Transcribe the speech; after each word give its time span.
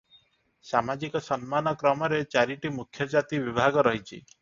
ସାମାଜିକ 0.69 1.21
ସମ୍ମାନ 1.27 1.75
କ୍ରମରେ 1.83 2.21
ଚାରିଟି 2.37 2.75
ମୁଖ୍ୟ 2.81 3.11
ଜାତି 3.17 3.45
ବିଭାଗ 3.49 3.89
ରହିଛି। 3.93 4.15